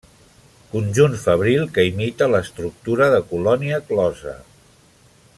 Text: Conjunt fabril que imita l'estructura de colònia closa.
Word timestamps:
Conjunt 0.69 1.17
fabril 1.25 1.67
que 1.75 1.85
imita 1.89 2.29
l'estructura 2.35 3.11
de 3.15 3.19
colònia 3.33 3.81
closa. 3.91 4.35